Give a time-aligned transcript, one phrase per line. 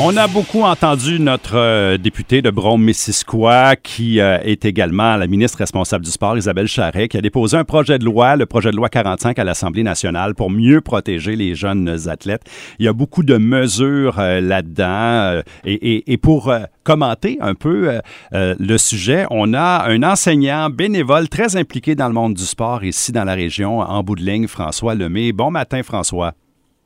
[0.00, 5.58] On a beaucoup entendu notre euh, député de Brome-Missisquoi, qui euh, est également la ministre
[5.58, 8.76] responsable du sport, Isabelle Charret, qui a déposé un projet de loi, le projet de
[8.76, 12.42] loi 45 à l'Assemblée nationale pour mieux protéger les jeunes athlètes.
[12.78, 15.42] Il y a beaucoup de mesures euh, là-dedans.
[15.64, 16.52] et, et, pour
[16.84, 18.00] commenter un peu
[18.32, 23.10] le sujet, on a un enseignant bénévole très impliqué dans le monde du sport ici
[23.10, 25.32] dans la région, en bout de ligne, François Lemay.
[25.32, 26.34] Bon matin, François.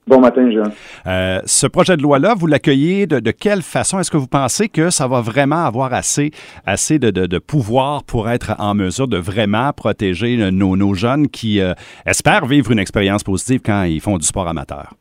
[0.08, 0.64] Bon matin, Jean.
[1.06, 4.00] Euh, ce projet de loi-là, vous l'accueillez de, quelle façon?
[4.00, 6.32] Est-ce que vous pensez que ça va vraiment avoir assez,
[6.66, 12.46] assez de, pouvoir pour être en mesure de vraiment protéger nos, jeunes qui euh, espèrent
[12.46, 14.94] vivre une expérience positive quand ils font du sport amateur?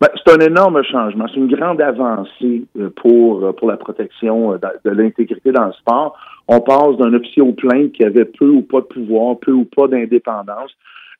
[0.00, 1.26] Ben, c'est un énorme changement.
[1.28, 6.16] C'est une grande avancée euh, pour, pour la protection de l'intégrité dans le sport.
[6.48, 9.66] On passe d'un officier au plainte qui avait peu ou pas de pouvoir, peu ou
[9.66, 10.70] pas d'indépendance,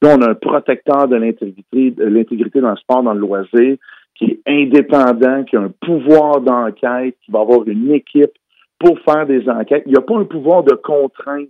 [0.02, 3.76] Là, on a un protecteur de l'intégrité, de dans le sport, dans le loisir,
[4.14, 8.32] qui est indépendant, qui a un pouvoir d'enquête, qui va avoir une équipe
[8.78, 9.82] pour faire des enquêtes.
[9.86, 11.48] Il n'y a pas un pouvoir de contrainte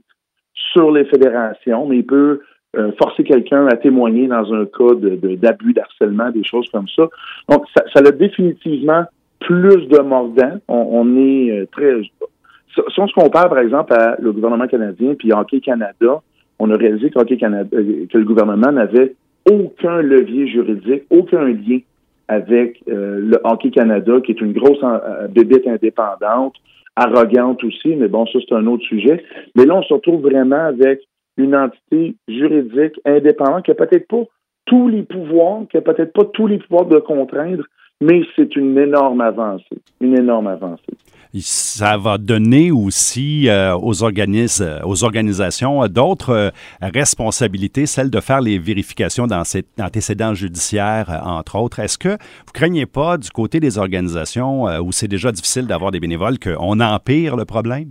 [0.72, 2.40] sur les fédérations, mais il peut
[2.76, 7.08] euh, forcer quelqu'un à témoigner dans un cas de, d'abus, d'harcèlement, des choses comme ça.
[7.48, 9.04] Donc, ça, ça a définitivement
[9.40, 10.58] plus de mordant.
[10.68, 12.00] On, est euh, très...
[12.02, 16.20] Si on se compare, par exemple, à le gouvernement canadien puis Hockey Canada,
[16.60, 19.14] on a réalisé Canada, euh, que le gouvernement n'avait
[19.50, 21.80] aucun levier juridique, aucun lien
[22.28, 26.54] avec euh, le Hockey Canada, qui est une grosse euh, bébête indépendante,
[26.94, 29.24] arrogante aussi, mais bon, ça c'est un autre sujet.
[29.56, 31.00] Mais là, on se retrouve vraiment avec
[31.38, 34.24] une entité juridique indépendante qui n'a peut-être pas
[34.66, 37.64] tous les pouvoirs, qui n'a peut-être pas tous les pouvoirs de contraindre,
[38.02, 40.92] mais c'est une énorme avancée, une énorme avancée
[41.38, 46.50] ça va donner aussi euh, aux organismes, aux organisations d'autres euh,
[46.82, 51.78] responsabilités, celle de faire les vérifications d'antécédents judiciaires, euh, entre autres.
[51.78, 56.00] Est-ce que vous craignez pas du côté des organisations où c'est déjà difficile d'avoir des
[56.00, 57.90] bénévoles qu'on empire le problème?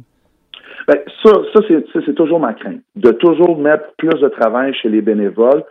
[0.88, 1.62] Bien, ça, ça
[2.06, 5.64] c'est toujours ma crainte, de toujours mettre plus de travail chez les bénévoles.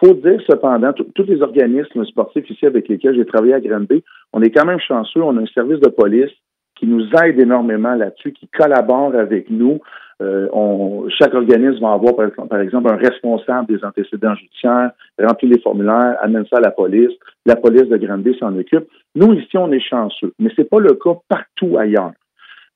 [0.00, 4.02] faut dire cependant, tous les organismes sportifs ici avec lesquels j'ai travaillé à Granby,
[4.32, 6.32] on est quand même chanceux, on a un service de police
[6.76, 9.80] qui nous aide énormément là-dessus, qui collabore avec nous.
[10.22, 12.14] Euh, on, chaque organisme va avoir,
[12.48, 17.12] par exemple, un responsable des antécédents judiciaires, remplir les formulaires, amène ça à la police.
[17.44, 18.86] La police de Granby s'en occupe.
[19.14, 22.12] Nous, ici, on est chanceux, mais c'est pas le cas partout ailleurs.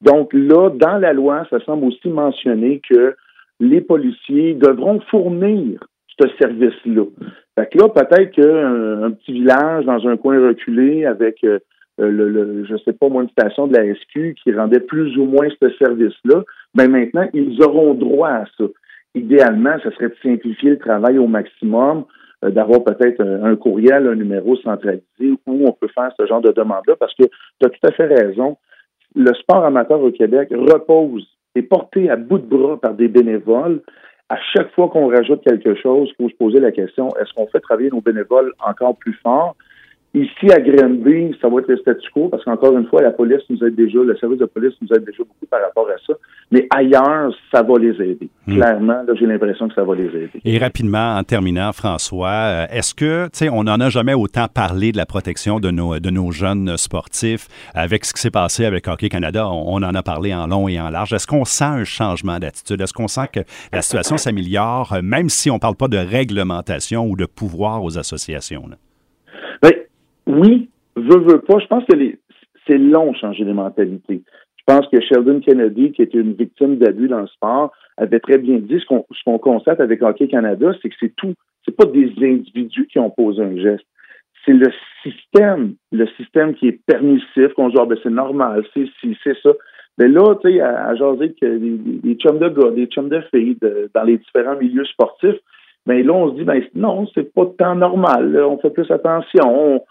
[0.03, 3.15] Donc là, dans la loi, ça semble aussi mentionner que
[3.59, 5.85] les policiers devront fournir
[6.19, 7.05] ce service-là.
[7.59, 11.59] Fait que là, peut-être qu'un petit village dans un coin reculé avec euh,
[12.09, 15.25] le, le, je sais pas moi, une station de la SQ qui rendait plus ou
[15.25, 16.43] moins ce service-là,
[16.75, 18.65] ben maintenant, ils auront droit à ça.
[19.15, 22.05] Idéalement, ce serait de simplifier le travail au maximum,
[22.45, 26.53] euh, d'avoir peut-être un, courriel, un numéro centralisé où on peut faire ce genre de
[26.53, 28.57] demande-là, parce que tu as tout à fait raison.
[29.15, 33.83] Le sport amateur au Québec repose, est porté à bout de bras par des bénévoles.
[34.29, 37.49] À chaque fois qu'on rajoute quelque chose, il faut se poser la question, est-ce qu'on
[37.49, 39.57] fait travailler nos bénévoles encore plus fort?
[40.13, 43.43] Ici, à Granby, ça va être le statu quo parce qu'encore une fois, la police
[43.49, 46.15] nous aide déjà, le service de police nous aide déjà beaucoup par rapport à ça.
[46.51, 48.29] Mais ailleurs, ça va les aider.
[48.49, 48.57] Hmm.
[48.57, 50.41] Clairement, j'ai l'impression que ça va les aider.
[50.45, 54.49] Et rapidement, en terminant, François, euh, est-ce que, tu sais, on n'en a jamais autant
[54.53, 58.65] parlé de la protection de nos, de nos jeunes sportifs avec ce qui s'est passé
[58.65, 59.49] avec Hockey Canada?
[59.49, 61.13] On, en a parlé en long et en large.
[61.13, 62.81] Est-ce qu'on sent un changement d'attitude?
[62.81, 63.41] Est-ce qu'on sent que
[63.73, 67.85] la situation s'améliore, euh, même si on ne parle pas de réglementation ou de pouvoir
[67.85, 68.67] aux associations?
[68.69, 68.77] Là?
[70.31, 71.59] Ben, oui, veut, veut pas.
[71.59, 71.97] Je pense que
[72.67, 74.23] c'est long changer les mentalités.
[74.57, 78.39] Je pense que Sheldon Kennedy, qui était une victime d'abus dans le sport, avait très
[78.39, 81.35] bien dit ce qu'on constate avec Hockey Canada, c'est que c'est tout.
[81.65, 83.85] C'est pas des individus qui ont posé un geste.
[84.45, 84.71] C'est le
[85.03, 89.37] système, le système qui est permissif, qu'on dit, ah, ben, c'est normal, c'est si, c'est
[89.43, 89.51] ça.
[89.99, 93.59] Mais là, tu sais, à, jaser que des, chums de gars, des chums de filles,
[93.95, 95.37] dans les différents milieux sportifs,
[95.87, 98.37] mais ben, là, on se dit, ben, non, c'est pas tant normal.
[98.45, 99.83] on fait plus attention on,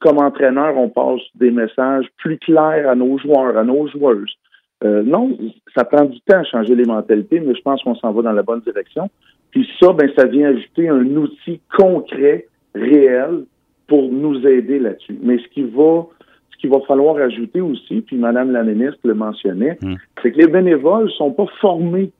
[0.00, 4.36] comme entraîneur, on passe des messages plus clairs à nos joueurs, à nos joueuses.
[4.84, 5.36] Euh, non,
[5.74, 8.32] ça prend du temps à changer les mentalités, mais je pense qu'on s'en va dans
[8.32, 9.10] la bonne direction.
[9.50, 13.44] Puis ça, ben, ça vient ajouter un outil concret, réel,
[13.88, 15.18] pour nous aider là-dessus.
[15.22, 16.06] Mais ce qui va,
[16.52, 19.94] ce qu'il va falloir ajouter aussi, puis Madame la ministre le mentionnait, hmm.
[20.22, 22.12] c'est que les bénévoles sont pas formés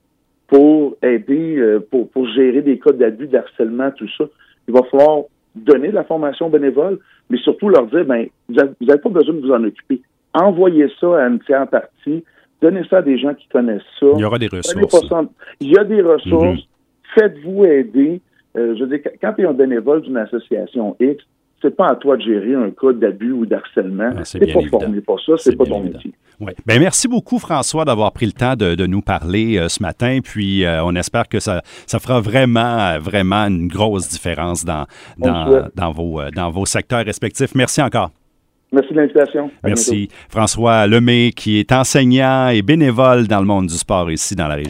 [0.48, 4.24] pour aider, euh, pour, pour gérer des cas d'abus, d'harcèlement, tout ça.
[4.66, 5.24] Il va falloir
[5.64, 6.98] donner de la formation bénévole,
[7.30, 10.00] mais surtout leur dire, ben, vous n'avez pas besoin de vous en occuper.
[10.34, 12.24] Envoyez ça à une tiers partie
[12.60, 14.06] Donnez ça à des gens qui connaissent ça.
[14.14, 15.12] Il y aura des ressources.
[15.60, 16.58] Il y a des ressources.
[16.58, 16.66] Mm-hmm.
[17.14, 18.20] Faites-vous aider.
[18.56, 21.24] Euh, je veux dire, quand tu es un bénévole d'une association X,
[21.62, 24.10] c'est pas à toi de gérer un cas d'abus ou d'harcèlement.
[24.16, 26.12] Ah, c'est pas formé pour ça, c'est pas ton métier.
[26.40, 26.52] Oui.
[26.66, 30.20] Ben, merci beaucoup, François, d'avoir pris le temps de, nous parler euh, ce matin.
[30.22, 34.86] Puis, euh, on espère que ça, ça fera vraiment, vraiment une grosse différence dans,
[35.18, 37.54] dans, vos, dans vos secteurs respectifs.
[37.54, 38.10] Merci encore.
[38.70, 39.50] Merci de l'invitation.
[39.64, 40.08] Merci.
[40.28, 44.56] François Lemay, qui est enseignant et bénévole dans le monde du sport ici dans la
[44.56, 44.66] région.